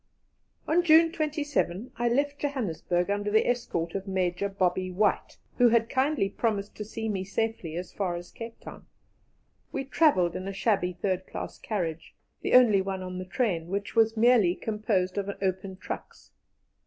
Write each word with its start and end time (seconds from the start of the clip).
On 0.67 0.81
June 0.81 1.11
27 1.11 1.91
I 1.95 2.09
left 2.09 2.39
Johannesburg 2.39 3.11
under 3.11 3.29
the 3.29 3.47
escort 3.47 3.93
of 3.93 4.07
Major 4.07 4.49
Bobby 4.49 4.89
White, 4.89 5.37
who 5.59 5.69
had 5.69 5.91
kindly 5.91 6.27
promised 6.27 6.73
to 6.77 6.83
see 6.83 7.07
me 7.07 7.23
safely 7.23 7.75
as 7.75 7.93
far 7.93 8.15
as 8.15 8.31
Cape 8.31 8.59
Town. 8.61 8.87
We 9.71 9.85
travelled 9.85 10.35
in 10.35 10.47
a 10.47 10.53
shabby 10.53 10.93
third 10.93 11.27
class 11.27 11.59
carriage, 11.59 12.15
the 12.41 12.53
only 12.55 12.81
one 12.81 13.03
on 13.03 13.19
the 13.19 13.25
train, 13.25 13.67
which 13.67 13.95
was 13.95 14.17
merely 14.17 14.55
composed 14.55 15.19
of 15.19 15.37
open 15.39 15.75
trucks. 15.75 16.31